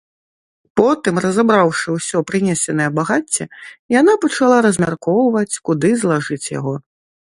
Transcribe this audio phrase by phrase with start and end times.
[0.79, 3.43] Потым, разабраўшы ўсё прынесенае багацце,
[3.99, 6.75] яна пачала размяркоўваць, куды злажыць яго.